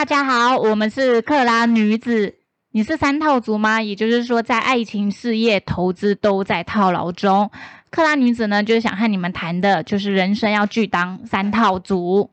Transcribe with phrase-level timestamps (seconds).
[0.00, 2.36] 大家好，我们是克拉女子。
[2.70, 3.82] 你是三套族吗？
[3.82, 7.50] 也就是说，在爱情、事业、投资都在套牢中。
[7.90, 12.30] 克拉女子呢，就是想和你们谈的，就是人生要拒当三套族。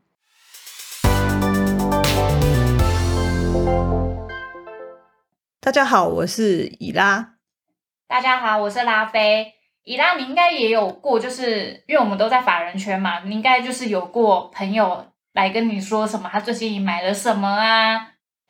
[5.60, 7.34] 大家好，我是伊拉。
[8.08, 9.52] 大家好，我是拉菲。
[9.84, 17.96] 伊拉，你应该也有过，就是因为我们都在法人圈嘛，你应该就是有过朋友来跟你说什么，他最近买了什么啊，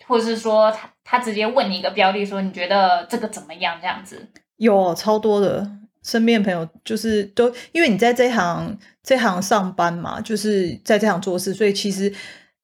[0.06, 3.76] 或者是说他他直接问你一个标的，说你觉得这个怎么样？
[3.80, 5.70] 这样子有超多的
[6.02, 12.12] 身边朋友，就是都因为你在这行这行上班嘛，就是在这行做事，所以其实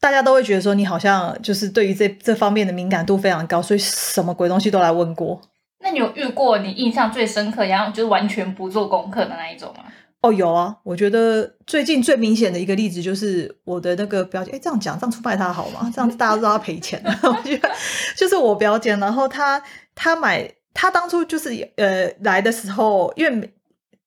[0.00, 5.40] 大家都会觉得说你好像就是对于这这方面的敏感度非常高，所以什么鬼东西都来问过。
[5.80, 9.84] 那你有遇过你印象最深刻，然后就是完全不做功课的那一种吗？
[10.24, 15.92] 哦，有啊，我觉得最近最明显的一个例子就是我的那个表姐，哎，这样讲这样出卖她好吗？
[15.94, 17.14] 这样大家都知道她赔钱了。
[17.24, 17.70] 我觉得
[18.16, 19.62] 就是我表姐，然后她
[19.94, 23.52] 她买，她当初就是呃来的时候，因为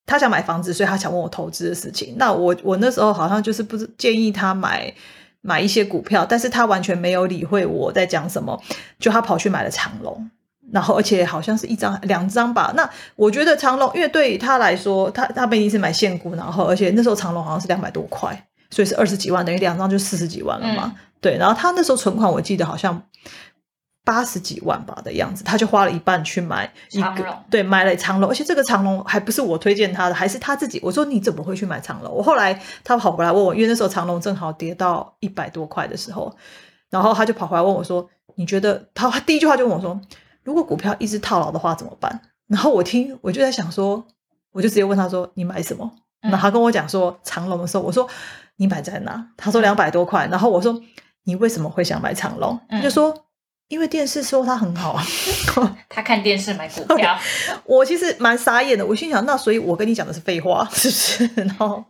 [0.06, 2.16] 她想买房子，所以她想问我投资的事情。
[2.18, 4.92] 那我我那时候好像就是不是建议她买
[5.40, 8.60] 买一些股票，但是她完全没有理会我在讲什么，
[8.98, 10.28] 就她跑去买了长隆。
[10.70, 12.72] 然后，而且好像是一张、两张吧。
[12.76, 20.94] 那我觉得长隆，因为对他来说，他他毕竟是买现股，然后而且那时候长隆好像是两百多块，所以是二十几万，等于两张就四十几万了嘛。
[21.20, 23.02] 对，然后他那时候存款我记得好像
[24.04, 30.78] 八十几万吧的样子，他就花了一半去买一个，对，买了长隆，而且这个长隆还不是我推荐他的，还是他自己。
[30.82, 32.12] 我说你怎么会去买长隆？
[32.12, 36.30] 我后来他跑回来问我，因为那时候长隆正好跌到一百多块的时候，
[36.90, 39.98] 然后他就跑回来问我说：“你觉得？”他他第一句话就问我说。
[40.48, 42.18] 如果股票一直套牢的话怎么办？
[42.48, 44.02] 然后我听我就在想说，
[44.52, 45.90] 我就直接问他说：“你买什么？”
[46.22, 48.08] 然后他跟我讲说长隆的时候，我说
[48.56, 50.26] ：“你买在哪？”他说两百多块。
[50.30, 50.80] 然后我说
[51.24, 53.14] ：“你为什么会想买长隆？”他就说
[53.68, 55.04] ：“因为电视说它很好啊。
[55.90, 57.14] ”他看电视买股票，
[57.66, 58.86] 我其实蛮傻眼的。
[58.86, 61.30] 我心想，那所以我跟你讲的是废话，是不是？
[61.44, 61.84] 然后。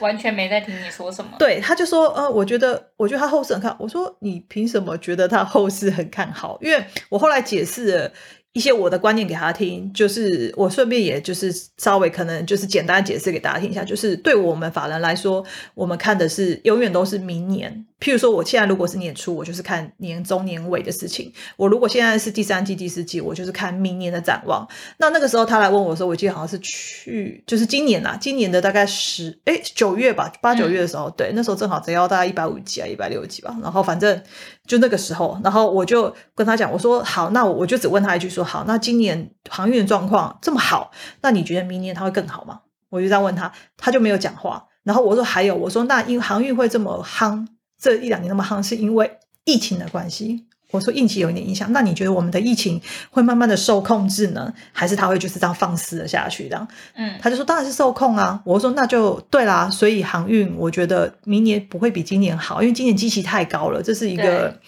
[0.00, 1.32] 完全没在听你说什么。
[1.38, 3.76] 对，他就说，呃，我觉得，我觉得他后市很看。
[3.78, 6.58] 我说，你凭什么觉得他后市很看好？
[6.60, 8.12] 因为我后来解释了。
[8.52, 17.86] 一些我的观念给他听，就是我顺便也就是稍微可能就是简单解释给大家听一下，就是对我们法人来说，我们看的是永远都是明年。
[17.98, 24.68] 譬如说，我现在如果是年初，我就是看年中年尾的事情；我如果现在是第三季、第四季，我就是看明年的展望。
[24.98, 33.56] 那那个时候他来问我的时候，我记得好像是去就是今年呐，今年的大概十哎九月吧，八九月的时候，对，那时候正好只要大概一百五几啊，一百六十几吧。
[33.62, 34.20] 然后反正
[34.66, 38.44] 就那个时候，然后我就跟他讲，我说好，那我就只问他一句说。
[38.44, 40.90] 好，那今年航运的状况这么好，
[41.20, 42.60] 那你觉得明年它会更好吗？
[42.88, 44.66] 我就这样问他，他就没有讲话。
[44.84, 47.46] 然后我说还有，我说那因航运会这么夯，
[47.78, 50.46] 这一两年那么夯，是因为疫情的关系。
[50.72, 56.48] 我说疫情有一点影响，那你觉得我们的疫情会慢慢的受控制呢，还是它会就是这样放肆的下去？
[56.48, 58.42] 这样，嗯，他就说当然是受控啊。
[58.44, 64.58] 我说那就对啦，所以航运我觉得明年不会比今年好，因为今年机器太高了，这是一个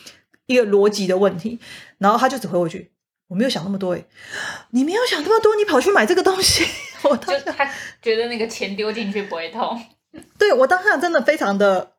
[0.46, 1.58] 一个逻辑的问题。
[1.98, 2.92] 然后他就只回我句。
[3.26, 4.04] 我没有想那么多哎，
[4.70, 6.62] 你没有想那么多，你跑去买这个东西，
[7.02, 7.68] 我就他
[8.02, 9.80] 觉得那个钱丢进去不会痛。
[10.38, 11.93] 对我当下真的非常的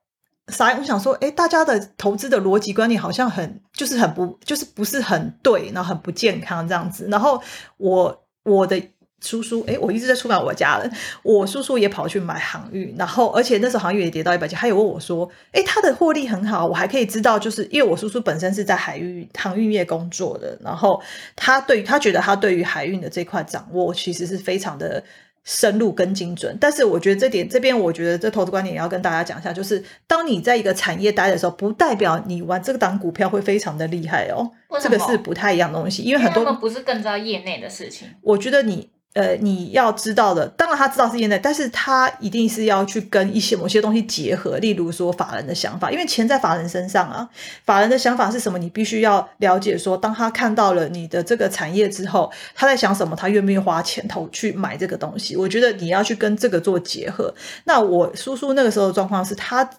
[0.48, 7.08] 傻，我想说，哎，大家的投资的逻辑观念好像很就是很不就是不是很对，然后很不健康这样子。
[7.10, 7.42] 然后
[7.78, 8.82] 我我的。
[9.22, 10.92] 叔叔，哎，我一直在出卖我家人。
[11.24, 21.02] 我叔叔也跑去买航运，然后而且那时候航运也跌到一百几，他有问我说，哎，他的获利很好，我还可以知道，就是因为我叔叔本身是在海运航运业工作的，然后
[21.36, 25.04] 他对他觉得他对于海运的这块掌握其实是非常的
[25.46, 26.58] 深入跟精准。
[26.60, 34.52] 但是我觉得这点这边，我觉得这投资观点也要跟大家讲一下，就是当你在一个产业待的时候，不代表你玩这个档股票会非常的厉害哦，
[34.82, 38.10] 这个是不太一样东西，因为很多不是更知道业内的事情。
[38.22, 38.90] 我觉得你。
[39.16, 47.30] 呃，你要知道的，当然他知道是业内，但是他一定是要去跟一些某些东西结合，例如说法人的想法，因为钱在法人身上啊，
[47.64, 49.78] 法人的想法是什么，你必须要了解。
[49.78, 55.38] 说当他看到了你的这个产业之后，他在想什么，他愿不愿意花钱投去买这个东西？
[55.38, 57.34] 我觉得你要去跟这个做结合。
[57.64, 59.70] 那我叔叔那个时候的状况是他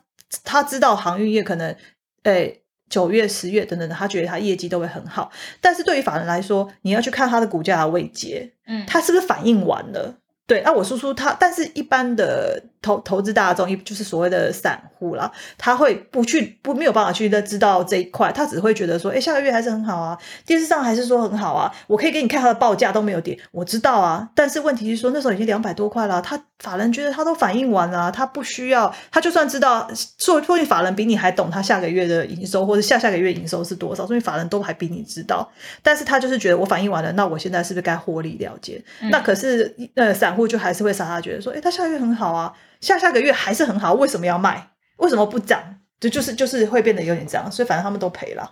[0.42, 1.76] 他知道航运业可能，
[2.22, 2.62] 诶。
[2.88, 5.30] 九月、十月等等的，他觉得他业绩都会很好，
[5.60, 10.18] 但是对于法人来说，你要去看他的股价的位阶，嗯，他是不是反应完了？
[10.46, 20.16] 对，那我叔叔他，但是一般的投投资大众，也就是所谓的散户啦，他会不去不没有办法去的知道这一块，他只会觉得说，哎，下个月还是很好啊，
[20.46, 35.50] 电视上还是说很好啊，我可以给你看他的报价都没有跌，我知道啊，但是问题是说那时候已经两百多块了，他法人觉得他都反应完了，他不需要，他就算知道说说明法人比你还懂他下个月的营收或者下下个月营收是多少，说明法人都还比你知道，
[35.82, 38.80] 但是他就是觉得我反应完了，那我现在是不是该获利了结？
[39.10, 42.52] 那可是呃，散户就还是会傻傻觉得说，哎，他下个月很好啊。
[42.86, 44.68] 下下个月还是很好，为什么要卖？
[44.98, 45.60] 为什么不涨？
[45.98, 48.48] 就就是就是会变得有点这样，所以反正他们都赔了。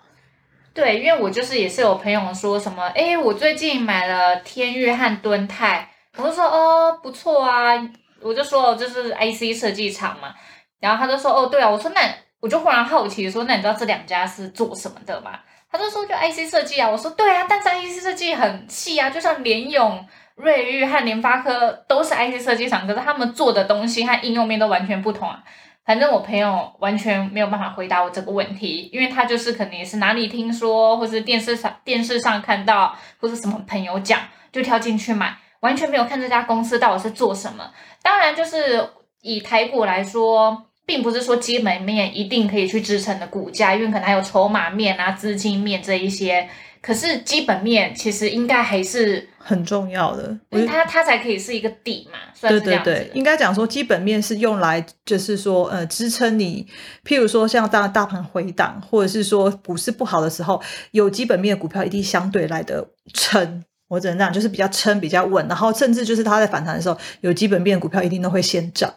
[0.73, 7.75] 对，因为我就是也是有朋友说什么，哎，我最近买了天域和敦泰，我就说哦不错啊，
[8.21, 10.35] 我就说就是 IC 设计厂嘛，
[10.81, 12.01] 然后他就说哦对啊，我说那
[12.41, 15.39] 我就忽然好奇说，那你知道这两家是做什么的吗？
[15.71, 20.05] 他就说就 IC 设计啊，我说对啊，但是 IC 设计很细啊，就像联咏。
[20.37, 25.43] 瑞昱和联发科都是 IC 设计厂，可是他们做的东西和应用面都完全不同啊。
[25.85, 34.19] 反正我朋友完全没有办法回答我这个问题，因为他就是可能也是哪里听说，或是电视上电视上看到，或是什么朋友讲，
[34.51, 37.71] 就跳进去买，完全没有看这家公司到底是做什么。
[38.03, 38.89] 当然，就是
[39.21, 46.49] 以台股来说，并不是说基本面一定可以去支撑的股价，因为可能还有筹码面啊、资金面这一些。
[46.85, 53.11] 可是基本面其实应该还是很重要的，因为它它才可以是一个底嘛，算是这样子。
[53.15, 56.67] 应该讲说基本面是用来就是说呃支撑你，
[57.03, 60.61] 譬如说像大大盘回档，或者是说股市不好的时候，
[60.91, 63.65] 有基本面的股票一定相对来的撑。
[63.89, 68.93] 我只能讲就是比较撑比较稳，然后甚至就是它在反弹的时候，有基本面股票一定都会先涨，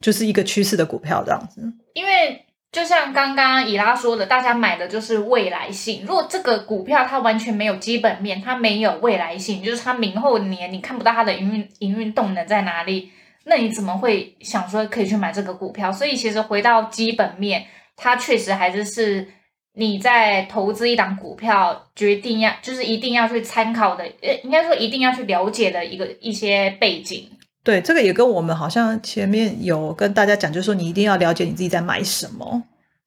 [0.00, 1.60] 就是一个趋势的股票这样子。
[1.94, 2.45] 因为
[2.76, 6.04] 就像刚刚以拉说的，大家买的就是未来性。
[6.06, 13.10] 如果这个股票它完全没有基本面，它没有未来性，就是它明后年你看不到它的营运营运动能在哪里，
[13.44, 15.90] 那你怎么会想说可以去买这个股票？
[15.90, 17.64] 所以其实回到基本面，
[17.96, 19.26] 它确实还是是
[19.72, 27.30] 你在投资一档股票决定要就是一定要去参考的，呃，应该说一定要去了解的一个一些背景。
[27.66, 32.62] 对，这个也跟我们好像前面有跟大家讲，就是说你一定要了解你自己在买什么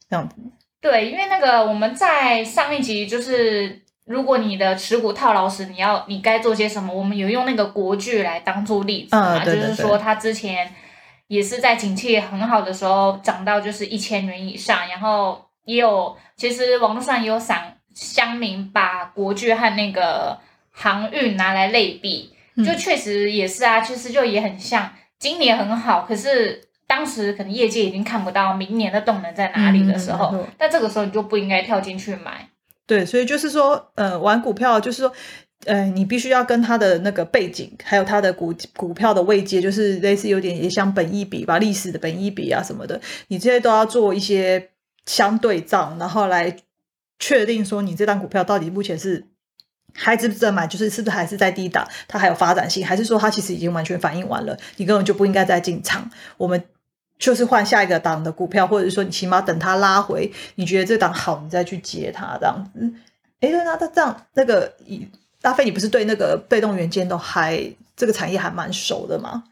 [0.10, 0.36] 这样子。
[0.82, 6.94] 对，因为那个我们在上一集就是，如果你的持股套牢时，你要你该做些什么？
[6.94, 10.70] 我们有用那个国剧来当做例子嘛，就是说它之前
[11.28, 20.38] 也是在景气很好的时候涨到就是一千元以上，然后也有其实网络上也有散乡民把国剧和那个
[20.70, 22.34] 航运拿来类比。
[22.66, 32.50] 就确实也是啊，其实就也很像，今年很好，可是当时可能业界已经看不到明年的动能在哪里的时候，那这个时候你就不应该跳进去买。
[32.86, 35.14] 对，所以就是说，呃，玩股票就是说，
[35.66, 44.70] 呃，你必须要跟它的那个背景，还有它的股股票的位阶，就是类似有点也像本一比吧，历史的本一比啊什么的，你这些都要做一些
[45.06, 46.56] 相对账，然后来
[47.20, 49.29] 确定说你这张股票到底目前是。
[50.02, 50.66] 还值不值得买？
[50.66, 54.58] 就是是不是还是在低档，它还有发展性，还是说它其实已经完全反应完了？
[54.78, 56.10] 你根本就不应该再进场。
[56.38, 56.64] 我们
[57.18, 62.94] 就是换下一个档的股票，或者是说你起码等它拉回，你觉得这档好，你再去接它这样子。
[63.42, 64.74] 哎，那那这样那个
[65.42, 67.62] 大飞，你不是对那个被动元件都还
[67.98, 69.44] 这个产业还蛮熟的吗？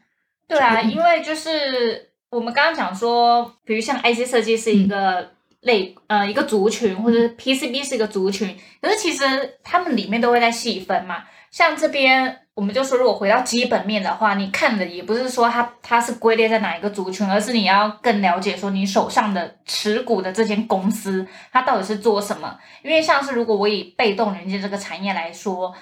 [0.46, 5.30] 对啊，因为就是我们刚刚讲说，比如像 IC 设计是一个。
[5.60, 11.24] 类呃一个族群或者 PCB 是一个族群，可是其实他们里面都会在细分嘛。
[11.50, 22.58] 像这边我们就说，如果回到基本面的话，你看的也不是说它它是归类在哪一个族群，而是你要更了解说你手上的持股的这间公司它到底是做什么。
[22.82, 25.74] 因为像是如果我以被动元件这个产业来说。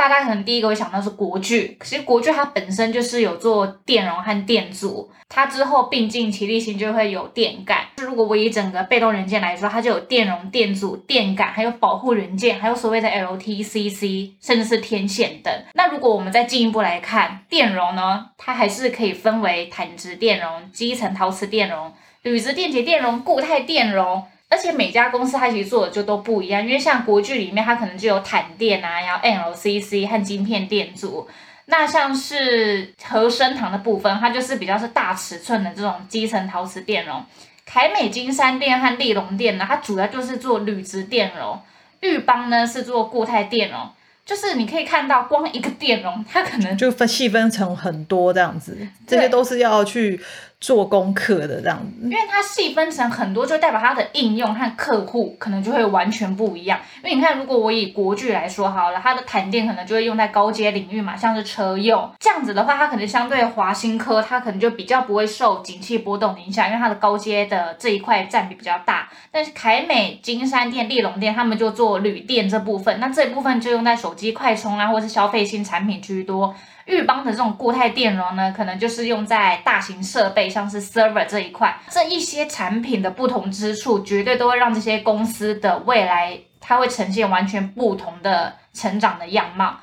[0.00, 7.80] 大家可能第一个会想到是国巨，其实国巨它本身就是有做电容和电阻，它之后并进齐力新就会有电感。
[7.98, 15.52] 如果我以整个被动元件来说，它就有电容、电阻、电感，还有保护元件，还有所谓的 LTCC，甚至是天线等。
[15.74, 21.92] 那如果我们再进一步来看电容呢，它还是可以分为坦质电容、基层陶瓷电容、
[22.22, 24.24] 铝质电解电容、固态电容。
[24.50, 31.26] 而且每家公司它其实做的就都不一样，因为像国巨里面它可能就有坦电啊，然后 LCC 和晶片电阻。
[31.66, 37.24] 那像是和生堂的部分，它就是比较是大尺寸的这种基层陶瓷电容。
[37.64, 41.56] 凯美金山电和利隆电呢，它主要就是做铝质电容。
[42.00, 43.78] 玉邦呢是做固态电容。
[44.26, 48.76] 就是你可以看到，光一个电容，它可能就分细分成很多这样子，
[49.06, 50.20] 这些都是要去
[50.60, 52.04] 做功课的这样子。
[52.04, 56.78] 因为它细分成很多，就代表它的应用和客户可能就会完全不一样。
[57.02, 69.08] 因为你看，如果我以国巨来说好了，它的台电可能就会用在高阶领域嘛，像是车用这样子的话，它可能相对华新科，它可能就比较不会受景气波动影响，因为它的高阶的这一块占比比较大。
[69.30, 76.54] 但是凯美、金山电、利隆电，他们就做铝电这部分，那这一部分就用在手机快充啊，或是消费性产品居多。
[76.86, 81.78] 裕邦的这种固态电容呢，可能就是用在大型设备，像是 server 这一块。
[81.88, 89.76] 这一些产品的不同之处，绝对都会让这些公司的未来，它会呈现完全不同的成长的样貌。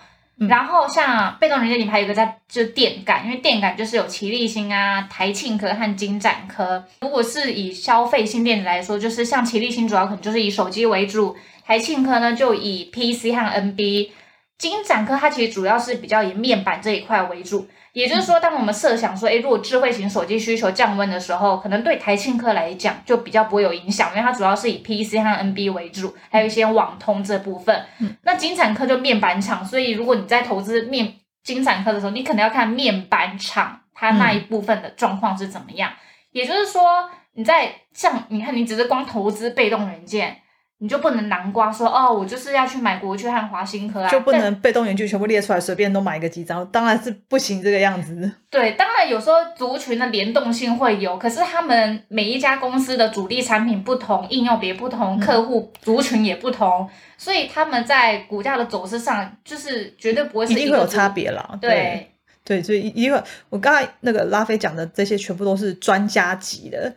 [0.48, 6.86] 然后像被动元件里还有一个在就是电感，因为电感就是有奇力新啊、台庆科和金展科。
[7.02, 11.36] 如果是以消费性电子来说，就是像奇力新主要可能就是以手机为主，
[11.66, 14.10] 台庆科呢就以 PC 和 NB。
[14.58, 27.86] 金展科它其实主要是比较以面板这一块为主，也就是说，当我们设想说，诶，如果智慧型手机需求降温的时候，可能对台庆科来讲就比较不会有影响，因为它主要是以 PC 和 NB 为主，还有一些网通这部分。
[28.24, 35.92] 那金展科就面板厂，所以如果你在投资面金展科的时候，你可能要看面板厂它那一部分的状况是怎么样。
[36.32, 40.42] 也就是说，你在像你看，你只是光投资被动元件。
[40.80, 48.32] 你就不能南瓜说哦，我就是要去买国巨和华新科啊，就不能被动元件全部列出来，随便都买个几张，当然是不行这个样子。
[48.52, 61.58] 对，当然有时候族群的联动性会有，可是他们每一家公司的主力产品不同，应用别不同，客户族群也不同，所以他们在股价的走势上，就是绝对不会是一定会有差别啦。
[61.60, 62.12] 对
[62.46, 66.94] 对，所以一定会，我刚才那个拉菲讲的这些，全部都是专家级的。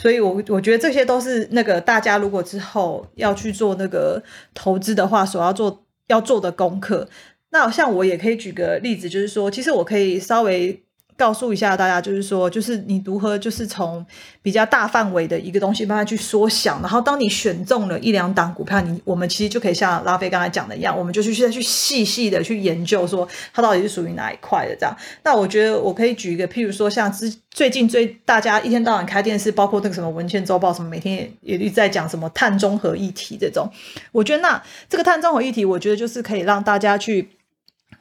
[0.00, 4.22] 所以，我我觉得这些都是那个大家如果之后要去做那个
[4.54, 7.08] 投资的话，所要做要做的功课。
[7.50, 10.82] 那像我也可以举个例子，就是说，其实我可以稍微。
[11.20, 14.04] 告诉一下大家，就是说，就是你如何就是从
[14.40, 24.96] 比较大范围的一个东西慢慢去缩小，然后当你选中了一两档股票，你我们其实就可以像拉菲刚才讲的一样，我们就去再去细细的去研究，说它到底是属于哪一块的这样。
[25.22, 33.70] 那我觉得我可以举一个，譬如说像之最近最大家一天到晚开电视，包括那个什么文茜周报什么，每天也也一直在讲什么碳中和议题这种。
[34.12, 37.28] 我觉得那这个碳中和议题，我觉得就是可以让大家去。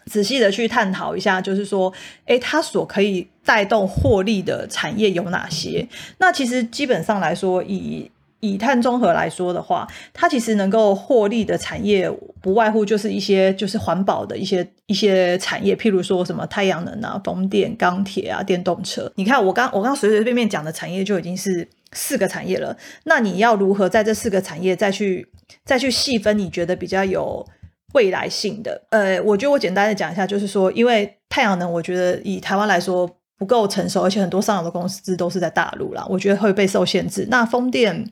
[0.10, 1.94] 仔细的去探讨一下，就是说，
[2.26, 5.88] 诶，它所可以带动获利的产业有哪些？
[6.18, 12.10] 那其实基本上来说，以以碳中和来说的话，它其实能够获利的产业，
[12.42, 19.12] 不外乎就是一些就是环保的一些一些产业，譬如说什么太阳能啊、风电、钢铁啊、电动车。
[19.16, 22.76] 你看，我刚我刚随随便便讲的产业就已经是四个产业了。
[23.04, 25.28] 那你要如何在这四个产业再去
[25.66, 26.36] 再去细分？
[26.40, 27.46] 你觉得比较有？
[27.94, 37.26] 未来性的，呃，我觉得我简单的讲一下，就是说，因为太阳能，我觉得以台湾来说不够成熟，而且很多上游的公司都是在大陆啦，我觉得会被受限制。
[37.32, 38.08] 那风电，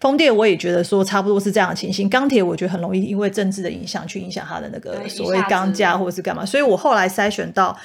[0.00, 2.08] 风电我也觉得说差不多是这样的情形。
[2.08, 7.76] 钢铁我觉得很容易因为政治的影响去影响它的那个所谓钢价或者是干嘛，所以我后来筛选到，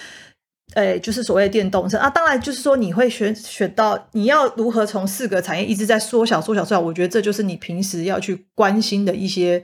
[0.75, 2.07] 呃，就是所谓的电动车啊。
[2.07, 9.63] 当然就是说你会选选到你要如何从四个产业一直在缩小缩小出来，我觉得这就是你平时要去关心的一些。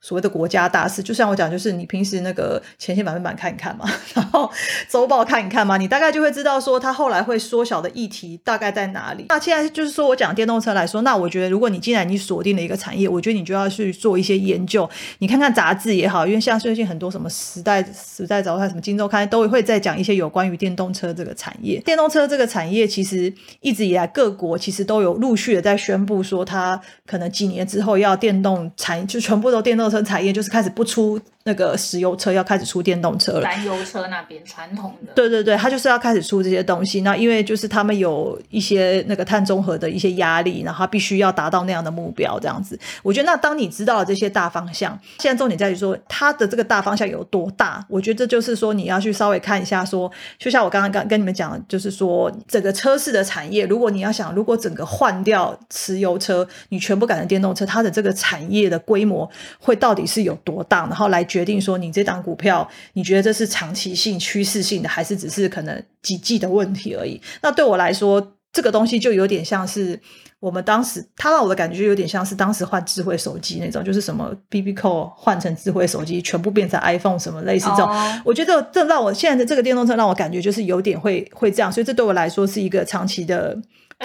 [0.00, 4.48] 所谓的国家大事，就像我讲，就是你平时那个前线版面版看一看嘛， 然后
[4.88, 9.26] 周报看一看嘛，你大概就会知道说它后来会缩小的议题大概在哪里。
[9.28, 14.88] 那现在就是说我讲电动车来说，那我觉得如果你既然你锁定了一个产业，我觉得你就要去做一些研究，
[15.18, 21.80] 你看看杂志也好，因为像最近很多什么时代、时代早刊、什么金周刊都会在讲一些有关于电动车这个产业。
[21.80, 29.87] 电动车这个产业其实一直以来各国其实都有陆续的在宣布说，它可能几年之后要电动产就全部都电动。
[29.90, 31.20] 车产业就是开始不出。
[31.48, 37.00] 那个石油车要开始出电动车了，燃油车那边传统的，对对对，他就是要开始出这些东西。
[37.00, 42.78] 那因为就是他们有一些那个碳中和的一些压力，然后他必须要达到那样的目标，这样子。
[43.02, 47.82] 我觉得那当你知道了这些大方向，现在重点在于说它的这个大方向有多大。
[47.88, 59.26] 我觉得这就是说你要去稍微看一下，说就像我刚刚刚跟你们讲，就是说整个车市的产业，如果你要想，如果整个换掉石油车，你全部改成电动车，它的这个产业的规模
[59.58, 61.37] 会到底是有多大，然后来决。
[61.38, 67.20] 决定说你这档股票，你觉得这是长期性、趋势性的，还是只是可能几季的问题而已？
[67.42, 70.00] 那对我来说，这个东西就有点像是
[70.40, 77.88] 我们当时，他让我的感觉就有点像是当时换智慧手机那种，就是什么 B B 扣换成智慧手机，全部变成 iPhone 什么类似这种。
[78.24, 83.56] 我觉得这让我现在的这个电动车让我感觉就是有点会会这样，所以这对我来说是一个长期的。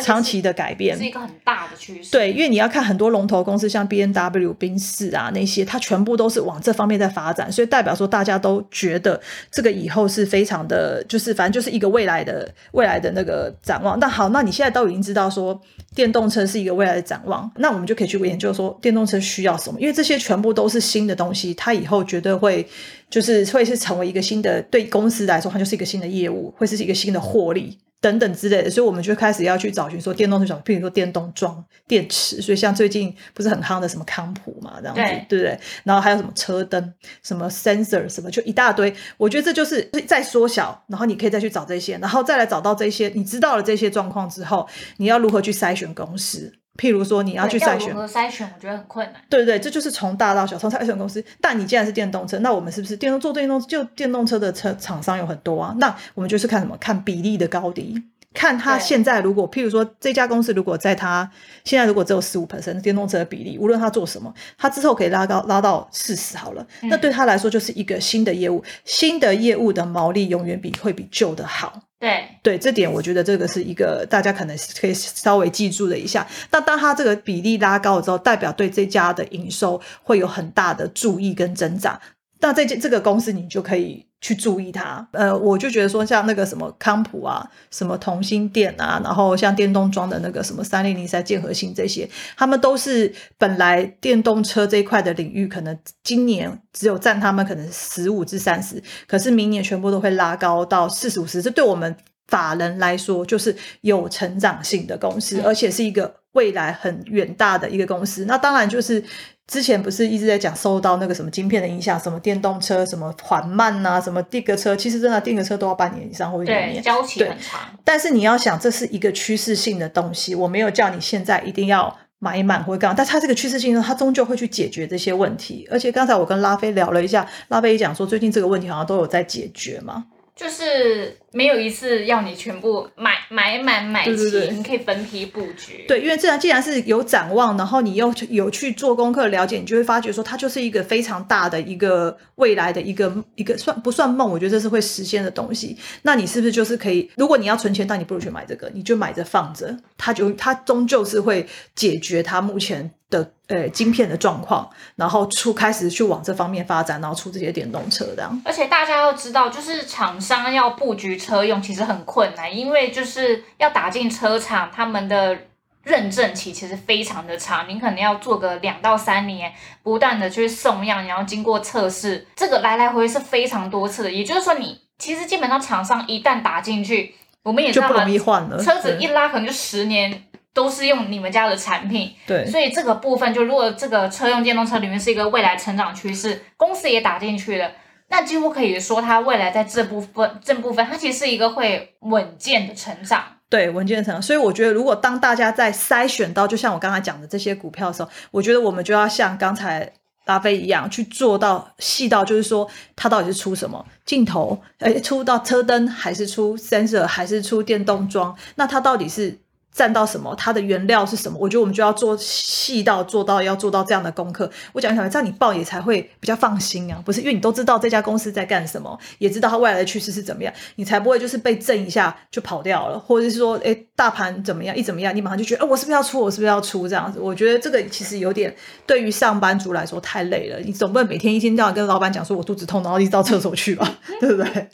[0.01, 1.03] 长期的改变是。
[1.05, 2.09] 一个很大的趋势。
[2.11, 9.21] 对，因为你要看很多龙头公司，像 B N W、宾士啊那些，它全部都是往这方面在发展，所以代表说大家都觉得
[9.51, 13.99] 这个以后是非常的，就是反正就是一个未来的未来的那个展望。
[13.99, 15.59] 那好，那你现在都已经知道说
[15.93, 22.67] 电动车是一个未来的展望，那我们就可以去研究说电动车需要什么，因为这些全部都是新的东西，它以后绝对会
[23.11, 27.77] 就是会是成为一个新的对公司来说，它就是一个新的业务，会是一个新的获利。
[28.03, 32.41] 等等之类的，所以我们就开始要去找寻说电动车，譬如说电动桩、电池。
[32.41, 35.57] 所以像最近不是很夯的什么康普嘛，这样子，对对不对？
[35.85, 36.93] 然后还有什么车灯、
[37.23, 38.93] 什么 sensor 什么，就一大堆。
[39.15, 44.67] 我觉得这就是在缩小，然后你可以再去找这些，然后再来找到这些，你知道了这些状况之后，
[44.97, 46.51] 你要如何去筛选公司？
[46.79, 49.21] 譬如说你要去对筛选如何筛选，我觉得很困难。
[49.29, 51.23] 对对，这就是从大到小，从筛选公司。
[51.39, 55.75] 但你既然是电动车，那我们是不是电动做电动就电动车的车厂商有很多啊？
[55.77, 56.75] 那我们就是看什么？
[56.77, 58.01] 看比例的高低，
[58.33, 61.29] 看它对现在如果，譬如说这家公司如果在它
[61.63, 71.81] 现在如果只有十五 percent 电动车的比例，无论它做什么，它之后可以拉高拉到四十好了，那嗯对他来说就是一个新的业务，新的业务的毛利永远比会比旧的好。
[72.03, 76.27] 对，对这点，我觉得这个是一个大家可能可以稍微记住的一下。
[76.51, 81.97] 那当它这个比例拉高了之后，代表对这家的营收会有很大的注意跟增长。
[82.43, 85.07] 那这这个公司你就可以去注意它。
[85.13, 101.41] 呃，我就觉得说，像那个什么康普啊，什么同心电啊，然后像电动装的那个什么三零零三建和信这些，他们都是本来电动车这一块的领域，可能今年只有占他们可能十五至三十，可是明年全部都会拉高到四十五十。
[101.41, 101.95] 这对我们
[102.27, 108.25] 法人来说，就是有成长性的公司，嗯而且是一个未来很远大的一个公司。
[108.25, 109.01] 那当然就是。
[109.45, 116.81] 之前不是一直在讲受到那个什么晶片的影响，什么电动车什么缓慢呐、什么电个车，其实真的电个车都要半年以上或者一对，年。
[116.81, 117.59] 交期很长。
[117.83, 125.67] 但是你要想，这是一个趋势性的东西，我没有叫你现在一定要买满或者干嘛，但它这个趋势性呢，它终究会去解决这些问题。
[125.69, 130.05] 而且刚才我跟拉菲聊了一下，拉菲也讲说，最近这个问题好像都有在解决嘛。
[130.35, 135.85] 就是没有一次要你全部买买满买齐，对对对你可以分批布局。
[135.87, 144.29] 对，因为这样既然是有展望，然后你又有去做功课了解，你就会发觉说，它就是一个非常大的一个未来的一个一个算不算梦？
[144.29, 145.77] 我觉得这是会实现的东西。
[146.01, 147.09] 那你是不是就是可以？
[147.15, 158.41] 如果你要存钱，但你不如去买这个，你就买着放着，它就它终究是会解决它目前的呃晶片的状况，然后出开始去往这方面发展，然后出这些电动车这样。
[158.43, 165.37] 而且大家要知道，就是厂商要布局车用其实很困难，因为就是要打进车厂，他们的
[165.83, 174.11] 认证期其实非常的长，你可能要做个两到三年，不断的去送样，然后经过测试，这个来来回回是非常多次的。
[174.11, 178.63] 也就是说，你其实基本上厂商一旦打进去，我们也知道嘛就不容易换了。
[178.63, 187.71] 车子一拉可能就十年都是用你们家的产品，对所以这个部分就如果这个车用电动车里面是一个未来成长趋势，公司也打进去了。
[188.09, 193.23] 那几乎可以说，它未来在这部分这部分，它其实是一个会稳健的成长。
[193.49, 199.91] 对稳健成长，所以我觉得，如果当大家在筛选到，就像我刚才讲的这些股票的时候，我觉得我们就要像刚才
[200.25, 208.35] 拉菲一样，去做到细到，就是说它到底是出什么镜头，呃，出到车灯，还是出 sensor，还是出电动装？
[208.55, 209.37] 那它到底是
[209.73, 210.35] 占到什么？
[210.35, 211.37] 它的原料是什么？
[211.39, 214.49] 我觉得我们就要做细到做到要做到这样的功课。
[214.71, 217.21] 我讲一讲，这样你报也才会比较放心啊，不是？
[217.21, 226.19] 因为你都知道这家公司在干什么，也知道它未来的趋势是怎么样，你才不会就是被震一下就跑掉了，或者是说，哎，大盘怎么样，一怎么样，你马上就觉得，哎，我是不是要出？
[226.19, 226.87] 我是不是要出？
[226.87, 228.55] 这样子，我觉得这个其实有点
[228.85, 230.59] 对于上班族来说太累了。
[230.59, 234.69] 你总不能每天一天到晚跟老板讲说我肚子痛，然后一直到厕所去吧，对不对？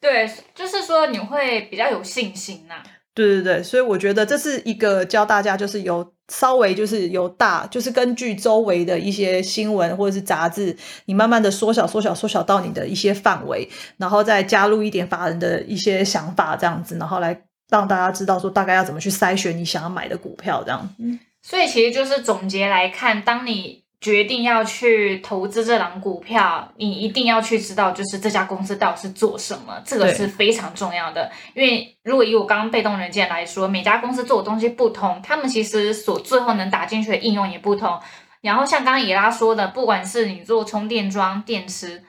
[0.00, 2.74] 对，就是说你会比较有信心呐、
[3.14, 20.90] 对对对，所以我觉得这是一个教大家，就是由稍微就是由大，就是根据周围的一些新闻或者是杂志，你慢慢的缩小、缩小、缩小到你的一些范围，然后再加入一点法人的一些想法，这样子，然后来让大家知道说大概要怎么去筛选你想要买的股票，这样。
[21.40, 31.32] 所以其实就是总结来看，当你决定要去投资这档股票，你一定要去知道，就是这家公司到底是做什么，这个是非常重要的。
[31.54, 37.98] 因为如果以我刚刚被动元件来说，每家公司做的东西不同，他们其实所最后能打进去的应用也不同。
[38.42, 42.04] 然后像刚刚伊拉说的，不管是你做充电桩、电池。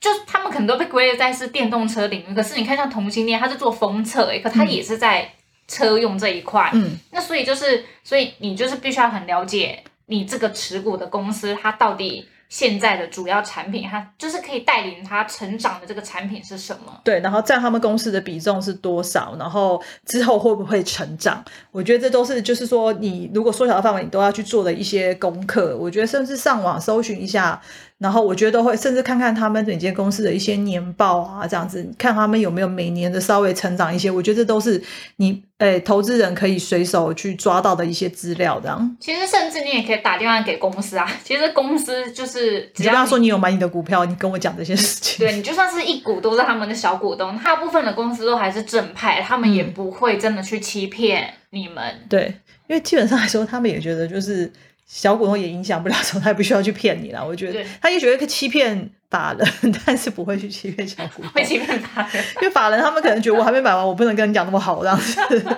[0.00, 5.30] 就他们可能都被归类在是电动车领域，可是你看像同性恋，它是做封测，诶，可它嗯也是在
[5.68, 17.00] 车用这一块，嗯，那所以就是，所以你就是必须要很了解你这个持股的公司，它到底现在的主要产品，它就是可以带领它成长的这个产品是什么？
[17.04, 19.36] 对，然后占他们公司的比重是多少？
[19.38, 21.42] 然后之后会不会成长？
[21.70, 25.76] 我觉得这都是就是说，你如果缩小范围，你都要去做的一些功课。
[25.78, 27.62] 我觉得甚至上网搜寻一下。
[28.00, 34.10] 然后我觉得都会，甚至看看他们整间公司的一些年报啊，这样子看他们有没有每年的稍微成长一些。
[34.10, 34.82] 我觉得这都是
[35.16, 38.58] 你诶投资人可以随手去抓到的一些资料。
[38.58, 41.06] 这样，其实甚至你也可以打电话给公司啊。
[41.22, 45.26] 其实公司就是只要说你有买你的股票，你跟我讲这些事情。
[45.26, 51.84] 对你就算是一股都是他们的小股东，大部分的公司都还是正派，他们也不会真的去欺骗你们。
[52.08, 52.32] 对，
[52.66, 54.50] 因为基本上来说，他们也觉得就是。
[54.92, 57.24] 小股东也影响不了什么， 他也不需要去骗你了。
[57.24, 59.48] 我觉得他也觉得可以欺骗法人，
[59.86, 61.30] 但是不会去欺骗小股 东。
[61.30, 65.56] 会欺骗法人，因为法人他们可能觉得我还没买完，我不能跟你讲那么好这样子。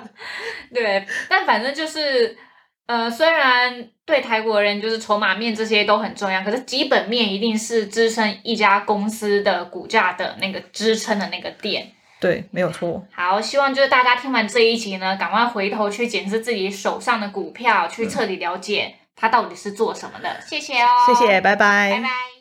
[0.74, 2.36] 对，但反正就是，
[2.84, 11.90] 呃，虽然对台国人就是筹码面这些都很重要，可是基本面一定是支撑一家公司的股价的那个支撑的那个点。
[12.20, 13.02] 对，没有错。
[13.12, 18.94] 好，希望就是大家听完这一集呢，赶快回头去检视自己手上的股票，去彻底了解。
[19.16, 20.40] 他到底是做什么的？
[20.48, 22.31] 谢谢哦，谢谢，拜拜，拜拜。